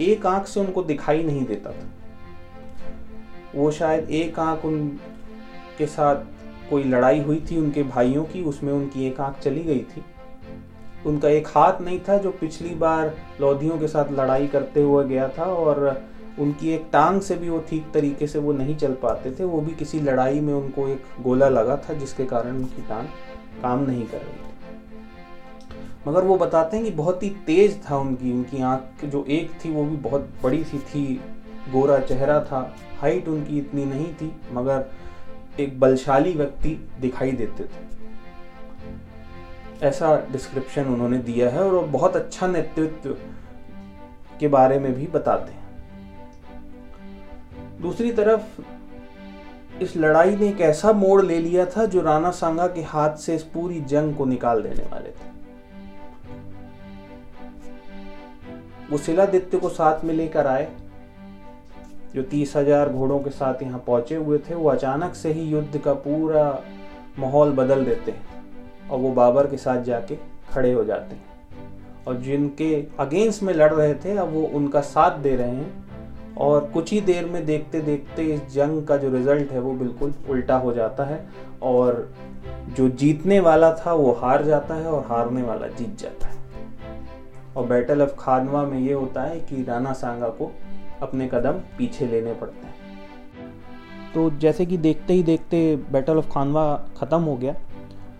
एक 0.00 0.26
आँख 0.26 0.46
से 0.46 0.60
उनको 0.60 0.82
दिखाई 0.82 1.22
नहीं 1.22 1.44
देता 1.46 1.70
था। 1.70 1.86
वो 3.54 3.70
शायद 3.70 4.10
एक 4.10 4.38
आँख 4.38 4.64
उनके 4.64 5.86
साथ 5.86 6.24
कोई 6.70 6.84
लड़ाई 6.84 7.20
हुई 7.20 7.40
थी 7.50 7.56
उनके 7.56 7.82
भाइयों 7.82 8.24
की, 8.24 8.42
उसमें 8.42 8.72
उनकी 8.72 9.06
एक 9.06 9.20
आँख 9.20 9.38
चली 9.38 9.62
गई 9.62 9.80
थी। 9.80 10.04
उनका 11.06 11.28
एक 11.28 11.48
हाथ 11.48 11.80
नहीं 11.80 11.98
था 12.08 12.16
जो 12.18 12.30
पिछली 12.30 12.74
बार 12.74 13.14
लोधियों 13.40 13.78
के 13.78 13.88
साथ 13.88 14.12
लड़ाई 14.12 14.46
करते 14.46 14.82
हुए 14.82 15.04
गया 15.04 15.28
था 15.38 15.44
और 15.44 16.02
उनकी 16.38 16.70
एक 16.70 16.86
टांग 16.92 17.20
से 17.20 17.34
भी 17.36 17.48
वो 17.48 17.58
ठीक 17.68 17.90
तरीके 17.94 18.26
से 18.26 18.38
वो 18.38 18.52
नहीं 18.52 18.76
चल 18.76 18.92
पाते 18.92 19.30
थे। 19.30 19.44
वो 19.44 19.60
भी 19.60 19.74
किसी 19.74 20.00
लड़ाई 20.00 20.40
में 20.40 20.52
उनको 20.54 20.86
एक 20.88 21.04
गोला 21.20 21.48
लगा 21.48 21.76
था 21.76 21.94
जिसके 21.94 22.24
कारण 22.24 22.56
उनकी 22.56 22.82
टांग 22.82 23.06
काम 23.62 23.84
नहीं 23.86 24.06
कर 24.06 24.18
रही 24.18 24.32
थी। 24.32 24.46
मगर 26.06 26.24
वो 26.24 26.36
बताते 26.38 26.76
हैं 26.76 26.84
कि 26.84 26.90
बहुत 26.92 27.22
ही 27.22 27.30
तेज 27.46 27.80
था 27.90 27.96
उनकी 27.96 28.32
उनकी 28.32 28.62
आँख 28.62 29.04
जो 29.04 29.24
एक 29.28 29.50
थी 29.64 29.70
वो 29.70 29.84
भी 29.84 29.96
बहुत 29.98 30.28
बड़ी 30.42 30.62
सी 30.64 30.78
थी, 30.78 31.20
गोरा 31.72 31.98
चेहरा 32.00 32.40
था 32.44 32.60
हाइट 33.00 33.28
उनकी 33.28 33.58
इतनी 33.58 33.84
नहीं 33.84 34.12
थी, 34.14 34.32
मगर 34.52 34.84
एक 35.60 35.78
बलशाली 35.80 36.32
व्यक्ति 36.32 36.70
दिखाई 37.00 37.32
देते 37.32 37.64
थे। 37.64 37.86
ऐसा 39.86 40.16
डिस्क्रिप्शन 40.32 40.84
उन्होंने 40.84 41.18
दिया 41.18 41.48
है 41.50 41.62
और 41.62 41.84
बहुत 41.86 42.16
अच्छा 42.16 42.46
नेतृत्व 42.46 43.16
के 44.40 44.48
बारे 44.48 44.78
में 44.78 44.92
भी 44.94 45.06
बताते 45.06 45.52
हैं। 45.52 45.66
दूसरी 47.80 48.12
तरफ़ 48.12 48.60
इस 49.82 49.96
लड़ाई 49.96 50.36
ने 50.36 50.48
एक 50.48 50.60
ऐसा 50.60 50.92
मोड़ 50.92 51.22
ले 51.22 51.38
लिया 51.38 51.64
था 51.66 51.84
जो 51.86 52.00
राणा 52.02 52.30
सांगा 52.32 52.66
के 52.66 52.82
हाथ 52.82 53.16
से 53.16 53.34
इस 53.34 53.42
पूरी 53.44 53.80
जंग 53.82 54.14
को 54.16 54.24
निकाल 54.24 54.62
देने 54.62 54.82
वाले 54.84 55.08
थे। 55.08 55.26
वो 58.90 58.98
शिलादित्य 58.98 59.58
को 59.58 59.68
साथ 59.68 60.04
में 60.04 60.14
लेकर 60.14 60.46
आए, 60.46 60.68
जो 62.14 62.22
तीस 62.22 62.56
हज़ार 62.56 62.88
घोड़ों 62.88 63.18
के 63.20 63.30
साथ 63.30 63.62
यहाँ 63.62 63.82
पहुँचे 63.86 64.14
हुए 64.16 64.38
थे, 64.40 64.54
वो 64.54 64.68
अचानक 64.70 65.14
से 65.14 65.32
ही 65.32 65.42
युद्ध 65.42 65.78
का 65.78 65.94
पूरा 65.96 66.62
माहौल 67.18 67.52
बदल 67.52 67.84
देते 67.84 68.10
हैं 68.10 68.88
और 68.90 68.98
वो 68.98 69.10
बाबर 69.12 69.46
के 69.46 69.56
साथ 69.56 69.82
जाके 69.82 70.16
खड़े 70.50 70.72
हो 70.72 70.84
जाते 70.84 71.14
हैं। 71.14 71.26
और 72.06 72.16
जिनके 72.16 72.74
अगेंस्ट 73.00 73.42
में 73.42 73.52
लड़ 73.54 73.72
रहे 73.72 73.94
थे, 73.94 74.16
अब 74.16 74.32
वो 74.32 74.42
उनका 74.48 74.80
साथ 74.82 75.18
दे 75.18 75.34
रहे 75.36 75.48
हैं। 75.48 75.87
और 76.38 76.64
कुछ 76.74 76.92
ही 76.92 77.00
देर 77.00 77.26
में 77.26 77.44
देखते 77.46 77.80
देखते 77.80 78.24
इस 78.24 78.40
जंग 78.54 78.86
का 78.86 78.96
जो 78.96 79.10
रिज़ल्ट 79.10 79.50
है 79.52 79.60
वो 79.60 79.72
बिल्कुल 79.74 80.14
उल्टा 80.30 80.56
हो 80.56 80.72
जाता 80.72 81.04
है 81.04 81.20
और 81.62 82.08
जो 82.76 82.88
जीतने 82.88 83.40
वाला 83.40 83.70
था 83.76 83.92
वो 83.92 84.12
हार 84.12 84.44
जाता 84.44 84.74
है 84.74 84.86
और 84.86 85.06
हारने 85.08 85.42
वाला 85.42 85.66
जीत 85.68 85.98
जाता 85.98 86.28
है। 86.28 86.36
और 87.56 87.66
बैटल 87.66 88.02
ऑफ़ 88.02 88.14
खानवा 88.18 88.62
में 88.62 88.78
ये 88.78 88.92
होता 88.92 89.22
है 89.22 89.40
कि 89.40 89.62
राणा 89.62 89.92
सांगा 89.92 90.28
को 90.28 90.50
अपने 91.02 91.28
कदम 91.28 91.60
पीछे 91.78 92.06
लेने 92.06 92.34
पड़ते 92.34 92.66
हैं। 92.66 92.74
तो 94.14 94.30
जैसे 94.40 94.66
कि 94.66 94.76
देखते 94.78 95.12
ही 95.12 95.22
देखते 95.22 95.76
बैटल 95.92 96.18
ऑफ़ 96.18 96.28
खानवा 96.32 96.74
ख़त्म 96.98 97.20
हो 97.20 97.36
गया। 97.36 97.54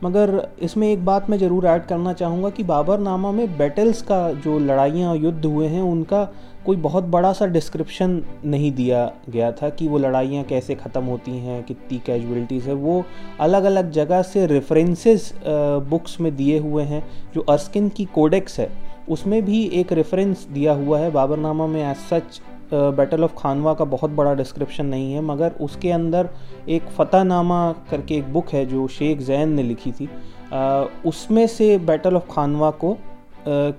मगर 0.04 0.48
इसमें 0.62 0.88
एक 0.88 1.04
बात 1.04 1.30
मैं 1.30 1.38
ज़रूर 1.38 1.66
ऐड 1.66 1.86
करना 1.86 2.12
चाहूँगा 2.12 2.50
कि 2.50 2.64
बाबर 2.64 2.98
नामा 2.98 3.30
में 3.32 3.56
बैटल्स 3.58 4.02
का 4.02 4.30
जो 4.34 4.58
लड़ाइयाँ 4.58 5.16
युद्ध 5.16 5.44
हुए 5.44 5.66
हैं, 5.66 5.82
उनका 5.82 6.22
कोई 6.66 6.76
बहुत 6.76 7.04
बड़ा 7.06 7.32
सा 7.32 7.46
डिस्क्रिप्शन 7.46 8.22
नहीं 8.44 8.70
दिया 8.72 9.04
गया 9.28 9.50
था 9.52 9.68
कि 9.70 9.86
वो 9.88 9.98
लड़ाइयाँ 9.98 10.44
कैसे 10.44 10.74
ख़त्म 10.74 11.02
होती 11.04 11.36
हैं 11.38 11.62
कितनी 11.64 11.98
कैजुअलिटीज़ 12.06 12.68
है। 12.68 12.74
वो 12.74 13.04
अलग 13.40 13.64
अलग 13.64 13.90
जगह 13.90 14.22
से 14.22 14.46
रेफरेंसेस 14.46 15.32
बुक्स 15.44 16.20
में 16.20 16.34
दिए 16.36 16.58
हुए 16.58 16.82
हैं 16.84 17.02
जो 17.34 17.40
अर्स्किन 17.40 17.88
की 17.88 18.04
कोडेक्स 18.14 18.58
है। 18.60 18.70
उसमें 19.08 19.42
भी 19.44 19.64
एक 19.74 19.92
रेफरेंस 19.92 20.46
दिया 20.52 20.72
हुआ 20.74 20.98
है 20.98 21.10
बाबरनामा 21.10 21.66
में 21.66 21.82
as 21.82 21.96
such 22.10 22.40
battle 22.72 23.24
of 23.24 23.34
Khanwa 23.38 23.74
का 23.74 23.84
बहुत 23.86 24.10
बड़ा 24.10 24.34
डिस्क्रिप्शन 24.34 24.86
नहीं 24.86 25.12
है 25.12 25.20
मगर 25.24 25.52
उसके 25.60 25.90
अंदर 25.90 26.28
एक 26.68 26.88
फ़तहनामा 26.88 27.60
करके 27.90 28.16
एक 28.16 28.32
बुक 28.32 28.50
है 28.52 28.64
जो 28.66 28.86
शेख 28.88 29.18
जैन 29.20 29.52
ने 29.52 29.62
लिखी 29.62 29.92
थी। 29.92 30.08
आ, 30.52 30.84
उसमें 31.06 31.46
से 31.46 31.76
बैटल 31.78 32.16
ऑफ़ 32.16 32.30
खानवा 32.30 32.70
को 32.70 32.92
आ, 32.92 33.70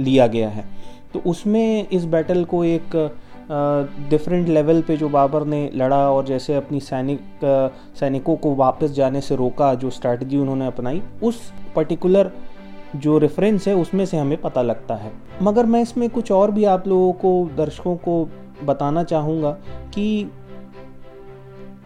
लिया 0.00 0.26
गया 0.26 0.48
है। 0.48 0.64
तो 1.14 1.22
उसमें 1.26 1.88
इस 1.88 2.04
बैटल 2.04 2.44
को 2.44 2.64
एक 2.64 2.96
डिफरेंट 4.10 4.48
लेवल 4.48 4.80
पे 4.82 4.96
जो 4.96 5.08
बाबर 5.08 5.44
ने 5.44 5.70
लड़ा 5.74 5.98
और 6.10 6.24
जैसे 6.26 6.54
अपनी 6.54 6.80
सैनिक 6.80 7.20
सैनिकों 8.00 8.36
को 8.36 8.54
वापस 8.54 8.90
जाने 8.90 9.20
से 9.20 9.36
रोका 9.36 9.72
जो 9.74 9.90
स्ट्रैटेजी 9.90 10.38
उन्होंने 10.38 10.66
अपनाई, 10.66 11.02
उस 11.22 11.52
पर्टिकुलर 11.76 12.30
जो 12.96 13.18
रेफरेंस 13.18 13.68
है 13.68 13.74
उसमें 13.76 14.04
से 14.06 14.16
हमें 14.16 14.40
पता 14.40 14.62
लगता 14.62 14.94
है। 14.94 15.12
मगर 15.42 15.66
मैं 15.66 15.82
इसमें 15.82 16.08
कुछ 16.10 16.32
और 16.32 16.50
भी 16.50 16.64
आप 16.64 16.86
लोगों 16.88 17.12
को, 17.12 17.48
दर्शकों 17.56 17.96
को 17.96 18.28
बताना 18.64 19.02
चाहूँगा 19.04 19.50
कि 19.94 20.30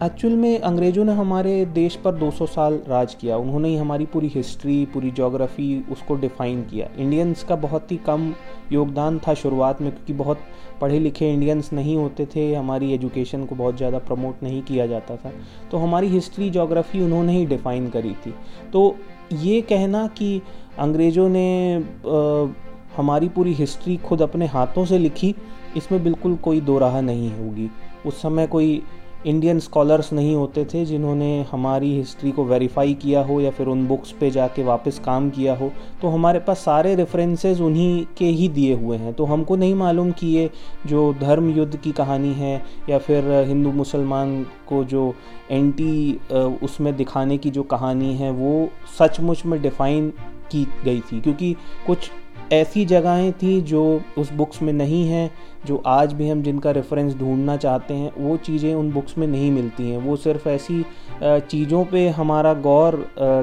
एक्चुअल 0.01 0.33
में 0.33 0.59
अंग्रेज़ों 0.59 1.03
ने 1.05 1.13
हमारे 1.13 1.65
देश 1.65 1.95
पर 1.95 2.15
200 2.15 2.45
साल 2.45 2.79
राज 2.87 3.13
किया। 3.13 3.35
उन्होंने 3.37 3.69
ही 3.69 3.75
हमारी 3.75 4.05
पूरी 4.05 4.27
हिस्ट्री 4.27 4.85
पूरी 4.85 5.11
जोग्राफ़ी 5.11 5.83
उसको 5.91 6.15
डिफ़ाइन 6.15 6.63
किया। 6.63 6.87
इंडियंस 6.97 7.43
का 7.43 7.55
बहुत 7.55 7.91
ही 7.91 7.97
कम 7.97 8.33
योगदान 8.71 9.19
था 9.19 9.33
शुरुआत 9.33 9.81
में 9.81 9.91
क्योंकि 9.91 10.13
बहुत 10.13 10.39
पढ़े 10.81 10.99
लिखे 10.99 11.31
इंडियंस 11.33 11.71
नहीं 11.73 11.95
होते 11.95 12.25
थे 12.25 12.53
हमारी 12.55 12.91
एजुकेशन 12.93 13.45
को 13.45 13.55
बहुत 13.55 13.77
ज़्यादा 13.77 13.99
प्रमोट 13.99 14.43
नहीं 14.43 14.61
किया 14.61 14.87
जाता 14.87 15.15
था। 15.15 15.31
तो 15.71 15.77
हमारी 15.77 16.07
हिस्ट्री 16.07 16.49
जोग्राफ़ी 16.49 17.01
उन्होंने 17.01 17.37
ही 17.37 17.45
डिफ़ाइन 17.45 17.89
करी 17.89 18.13
थी। 18.25 18.33
तो 18.73 18.95
ये 19.33 19.61
कहना 19.61 20.05
कि 20.07 20.41
अंग्रेज़ों 20.79 21.29
ने 21.29 21.77
आ, 21.77 22.53
हमारी 22.97 23.29
पूरी 23.29 23.53
हिस्ट्री 23.53 23.95
खुद 23.97 24.21
अपने 24.21 24.45
हाथों 24.47 24.85
से 24.85 24.97
लिखी 24.97 25.33
इसमें 25.77 26.03
बिल्कुल 26.03 26.35
कोई 26.35 26.59
दो 26.61 26.77
राह 26.79 26.99
नहीं 27.01 27.31
होगी। 27.31 27.69
उस 28.05 28.21
समय 28.21 28.47
कोई 28.47 28.81
इंडियन 29.25 29.59
स्कॉलर्स 29.59 30.11
नहीं 30.13 30.35
होते 30.35 30.65
थे 30.65 30.83
जिन्होंने 30.85 31.45
हमारी 31.51 31.93
हिस्ट्री 31.97 32.31
को 32.31 32.43
वेरीफाई 32.45 32.93
किया 32.93 33.21
हो 33.23 33.39
या 33.41 33.51
फिर 33.51 33.67
उन 33.67 33.85
बुक्स 33.87 34.11
पे 34.11 34.29
जाके 34.31 34.63
वापस 34.63 34.99
काम 34.99 35.29
किया 35.29 35.55
हो। 35.55 35.71
तो 36.01 36.07
हमारे 36.07 36.39
पास 36.39 36.59
सारे 36.59 36.95
रेफरेंसेस 36.95 37.61
उन्हीं 37.61 38.05
के 38.17 38.25
ही 38.25 38.47
दिए 38.49 38.73
हुए 38.75 38.97
हैं। 38.97 39.13
तो 39.13 39.25
हमको 39.25 39.55
नहीं 39.55 39.75
मालूम 39.75 40.11
कि 40.11 40.27
ये 40.27 40.49
जो 40.85 41.13
धर्म 41.13 41.49
युद्ध 41.49 41.75
की 41.75 41.91
कहानी 41.91 42.33
है 42.33 42.55
या 42.89 42.97
फिर 42.97 43.31
हिंदू 43.47 43.71
मुसलमान 43.71 44.41
को 44.67 44.83
जो 44.83 45.13
एंटी 45.51 46.19
उसमें 46.63 46.95
दिखाने 46.95 47.37
की 47.37 47.51
जो 47.51 47.63
कहानी 47.63 48.13
है, 48.15 48.31
वो 48.31 48.69
सचमुच 48.99 49.45
में 49.45 49.61
डिफ़ाइन 49.61 50.09
की 50.51 50.65
गई 50.85 50.99
थी। 51.01 51.21
क्योंकि 51.21 51.55
कुछ 51.87 52.09
ऐसी 52.53 52.83
जगहें 52.85 53.31
थी 53.33 53.59
जो 53.61 54.01
उस 54.17 54.31
बुक्स 54.33 54.61
में 54.61 54.71
नहीं 54.73 55.05
हैं, 55.07 55.29
जो 55.65 55.81
आज 55.87 56.13
भी 56.13 56.27
हम 56.29 56.41
जिनका 56.43 56.71
रेफरेंस 56.71 57.15
ढूंढना 57.15 57.55
चाहते 57.57 57.93
हैं, 57.93 58.11
वो 58.17 58.35
चीज़ें 58.37 58.73
उन 58.75 58.91
बुक्स 58.91 59.17
में 59.17 59.25
नहीं 59.27 59.51
मिलती 59.51 59.89
हैं। 59.89 59.97
वो 59.97 60.15
सिर्फ़ 60.15 60.47
ऐसी 60.49 60.83
चीज़ों 61.23 61.83
पे 61.85 62.07
हमारा 62.09 62.53
गौर 62.61 62.95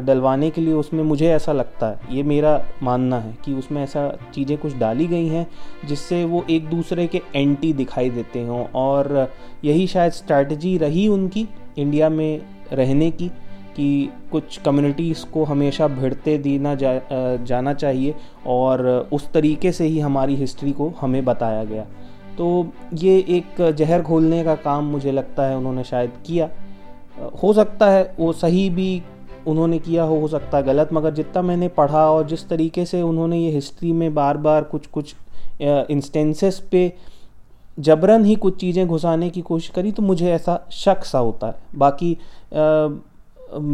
डलवाने 0.06 0.50
के 0.50 0.60
लिए 0.60 0.74
उसमें 0.74 1.02
मुझे 1.04 1.30
ऐसा 1.30 1.52
लगता 1.52 1.86
है। 1.86 2.16
ये 2.16 2.22
मेरा 2.22 2.60
मानना 2.82 3.18
है 3.18 3.36
कि 3.44 3.54
उसमें 3.54 3.82
ऐसा 3.82 4.08
चीज़ें 4.34 4.56
कुछ 4.58 4.76
डाली 4.76 5.06
गई 5.06 5.26
हैं, 5.26 5.46
जिससे 5.84 6.24
वो 6.24 6.44
एक 6.50 6.68
दूसरे 6.68 7.06
के 7.06 7.22
एंटी 7.34 7.72
दिखाई 7.72 8.10
देते 8.10 8.46
हों 8.46 8.64
और 8.76 9.30
यही 9.64 9.86
शायद 9.86 10.12
स्ट्रैटी 10.12 10.76
रही 10.78 11.08
उनकी 11.08 11.48
इंडिया 11.78 12.08
में 12.10 12.40
रहने 12.72 13.10
की। 13.10 13.30
कि 13.76 14.10
कुछ 14.32 14.56
कम्युनिटीज़ 14.58 15.24
को 15.26 15.44
हमेशा 15.44 15.88
भिड़ते 15.88 16.36
देना 16.38 16.74
जा 16.74 16.92
जाना 17.44 17.74
चाहिए 17.74 18.14
और 18.48 18.86
उस 19.12 19.30
तरीके 19.32 19.72
से 19.72 19.86
ही 19.86 20.00
हमारी 20.00 20.36
हिस्ट्री 20.36 20.72
को 20.72 20.92
हमें 21.00 21.24
बताया 21.24 21.64
गया। 21.64 21.84
तो 22.38 22.66
ये 22.94 23.16
एक 23.28 23.60
जहर 23.78 24.02
घोलने 24.02 24.42
का 24.44 24.54
काम 24.56 24.84
मुझे 24.86 25.12
लगता 25.12 25.42
है 25.42 25.56
उन्होंने 25.56 25.84
शायद 25.84 26.12
किया। 26.26 26.48
हो 27.42 27.52
सकता 27.52 27.90
है 27.90 28.02
वो 28.18 28.32
सही 28.34 28.68
भी 28.70 29.02
उन्होंने 29.46 29.78
किया 29.78 30.02
हो 30.04 30.18
हो 30.20 30.28
सकता 30.28 30.56
है 30.56 30.62
गलत, 30.64 30.88
मगर 30.92 31.14
जितना 31.14 31.42
मैंने 31.42 31.68
पढ़ा 31.70 32.04
और 32.10 32.26
जिस 32.26 32.48
तरीके 32.48 32.84
से 32.84 33.02
उन्होंने 33.02 33.38
ये 33.38 33.50
हिस्ट्री 33.50 33.92
में 33.92 34.12
बार 34.14 34.36
बार 34.38 34.64
कुछ 34.64 34.86
कुछ 34.86 35.14
इंस्टेंसेस 35.62 36.58
पे 36.72 36.92
जबरन 37.78 38.24
ही 38.24 38.34
कुछ 38.34 38.56
चीज़ें 38.60 38.86
घुसाने 38.86 39.28
की 39.30 39.40
कोशिश 39.42 39.70
करी 39.70 39.92
तो 39.92 40.02
मुझे 40.02 40.30
ऐसा 40.30 40.58
शक 40.72 41.04
सा 41.04 41.18
होता 41.18 41.46
है। 41.46 41.54
बाकी 41.76 42.16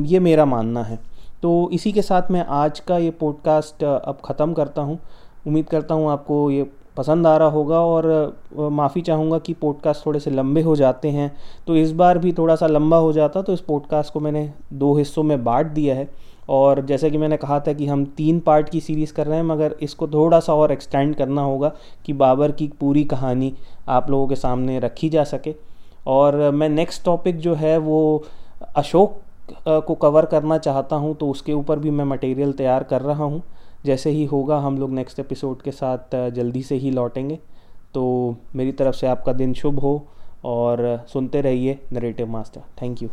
ये 0.05 0.21
मेरा 0.21 0.45
मानना 0.45 0.83
है। 0.83 0.99
तो 1.43 1.69
इसी 1.73 1.93
के 1.93 2.03
साथ 2.03 2.31
मैं 2.31 2.45
आज 2.49 2.81
का 2.81 2.99
ये 2.99 3.11
पॉडकास्ट 3.11 3.85
अब 3.85 4.19
ख़त्म 4.25 4.53
करता 4.53 4.83
हूँ। 4.83 4.99
उम्मीद 5.47 5.67
करता 5.67 5.95
हूँ 5.95 6.11
आपको 6.11 6.51
ये 6.51 6.67
पसंद 6.97 7.27
आ 7.27 7.37
रहा 7.37 7.49
होगा 7.49 7.81
और 7.81 8.37
माफ़ी 8.59 9.01
चाहूँगा 9.01 9.39
कि 9.39 9.53
पॉडकास्ट 9.55 10.05
थोड़े 10.07 10.21
से 10.21 10.31
लंबे 10.31 10.61
हो 10.63 10.77
जाते 10.77 11.09
हैं। 11.09 11.31
तो 11.67 11.77
इस 11.77 11.93
बार 11.93 12.19
भी 12.19 12.33
थोड़ा 12.33 12.57
सा 12.57 12.67
लंबा 12.67 12.97
हो 12.97 13.13
जाता 13.13 13.43
तो 13.43 13.53
इस 13.53 13.61
पॉडकास्ट 13.61 14.13
को 14.13 14.21
मैंने 14.21 14.51
दो 14.73 14.95
हिस्सों 14.95 15.23
में 15.23 15.43
बांट 15.45 15.67
दिया 15.67 15.95
है। 15.95 16.09
और 16.49 16.81
जैसे 16.87 17.11
कि 17.11 17.19
मैंने 17.19 17.37
कहा 17.37 17.59
था 17.61 17.73
कि 17.73 17.87
हम 17.87 18.05
तीन 18.17 18.39
पार्ट 18.41 18.69
की 18.69 18.81
सीरीज़ 18.81 19.13
कर 19.13 19.27
रहे 19.27 19.37
हैं, 19.37 19.45
मगर 19.45 19.75
इसको 19.83 20.09
थोड़ा 20.09 20.41
सा 20.41 20.55
और 20.55 20.73
एक्सटेंड 20.73 21.15
करना 21.17 21.43
होगा 21.43 21.73
कि 22.07 22.13
बाबर 22.13 22.53
की 22.53 22.69
पूरी 22.81 23.05
कहानी 23.05 23.53
आप 23.89 24.11
लोगों 24.11 24.27
के 24.29 24.37
सामने 24.37 24.79
रखी 24.81 25.09
जा 25.09 25.25
सके। 25.25 25.55
और 26.07 26.51
मैं 26.51 26.69
नेक्स्ट 26.69 27.05
टॉपिक 27.05 27.39
जो 27.39 27.55
है 27.55 27.77
वो 27.79 28.25
अशोक 28.77 29.21
को 29.59 29.95
कवर 29.95 30.27
करना 30.27 30.59
चाहता 30.59 30.97
हूँ 30.97 31.15
तो 31.17 31.29
उसके 31.31 31.53
ऊपर 31.53 31.79
भी 31.79 31.91
मैं 31.91 32.05
मटेरियल 32.05 32.53
तैयार 32.53 32.85
कर 32.85 33.03
रहा 33.03 33.25
हूँ। 33.25 33.43
जैसे 33.85 34.11
ही 34.11 34.25
होगा, 34.25 34.59
हम 34.59 34.79
लोग 34.79 34.91
नेक्स्ट 34.91 35.21
एपिसोड 35.21 35.63
के 35.63 35.73
साथ 35.73 36.17
जल्दी 36.31 36.63
से 36.63 36.75
ही 36.75 36.91
लौटेंगे। 36.91 37.39
तो 37.95 38.37
मेरी 38.57 38.73
तरफ़ 38.73 38.97
से 38.97 39.07
आपका 39.07 39.33
दिन 39.33 39.55
शुभ 39.55 39.79
हो, 39.79 40.07
और 40.45 41.05
सुनते 41.09 41.41
रहिए 41.41 41.79
नरेटिव 41.93 42.29
मास्टर 42.29 42.61
थैंक 42.83 43.03
यू 43.03 43.09